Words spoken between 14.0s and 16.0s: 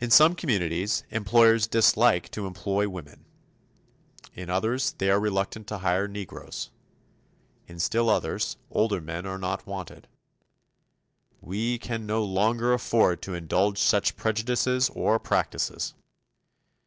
prejudices or practices.